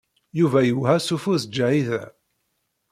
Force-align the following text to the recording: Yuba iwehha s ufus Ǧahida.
Yuba 0.39 0.59
iwehha 0.69 0.95
s 1.05 1.07
ufus 1.15 1.43
Ǧahida. 1.55 2.01